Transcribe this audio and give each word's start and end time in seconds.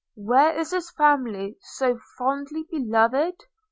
where 0.15 0.57
is 0.57 0.71
this 0.71 0.89
family 0.89 1.55
so 1.61 1.99
fondly 2.17 2.63
beloved? 2.71 3.35